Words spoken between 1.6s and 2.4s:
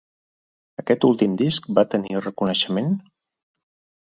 va tenir